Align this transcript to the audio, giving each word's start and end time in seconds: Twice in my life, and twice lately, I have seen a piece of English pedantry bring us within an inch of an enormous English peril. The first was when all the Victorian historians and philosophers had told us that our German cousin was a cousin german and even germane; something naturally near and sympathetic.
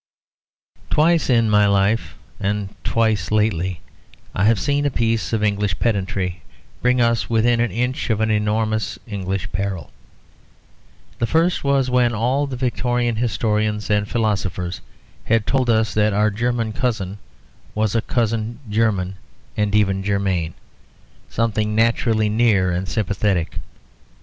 Twice 0.89 1.29
in 1.29 1.47
my 1.47 1.67
life, 1.67 2.15
and 2.39 2.73
twice 2.83 3.29
lately, 3.29 3.81
I 4.33 4.45
have 4.45 4.59
seen 4.59 4.83
a 4.87 4.89
piece 4.89 5.31
of 5.31 5.43
English 5.43 5.77
pedantry 5.77 6.41
bring 6.81 6.99
us 6.99 7.29
within 7.29 7.59
an 7.59 7.69
inch 7.69 8.09
of 8.09 8.19
an 8.19 8.31
enormous 8.31 8.97
English 9.05 9.51
peril. 9.51 9.91
The 11.19 11.27
first 11.27 11.63
was 11.63 11.91
when 11.91 12.15
all 12.15 12.47
the 12.47 12.55
Victorian 12.57 13.17
historians 13.17 13.91
and 13.91 14.09
philosophers 14.09 14.81
had 15.25 15.45
told 15.45 15.69
us 15.69 15.93
that 15.93 16.13
our 16.13 16.31
German 16.31 16.73
cousin 16.73 17.19
was 17.75 17.93
a 17.93 18.01
cousin 18.01 18.59
german 18.71 19.17
and 19.55 19.75
even 19.75 20.01
germane; 20.01 20.55
something 21.29 21.75
naturally 21.75 22.27
near 22.27 22.71
and 22.71 22.87
sympathetic. 22.89 23.59